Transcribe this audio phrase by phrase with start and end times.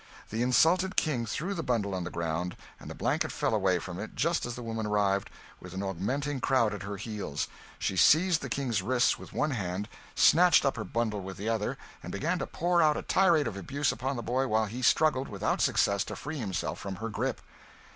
[0.31, 3.99] The insulted King threw the bundle on the ground; and the blanket fell away from
[3.99, 8.41] it just as the woman arrived, with an augmenting crowd at her heels; she seized
[8.41, 12.39] the King's wrist with one hand, snatched up her bundle with the other, and began
[12.39, 16.03] to pour out a tirade of abuse upon the boy while he struggled, without success,
[16.05, 17.39] to free himself from her grip.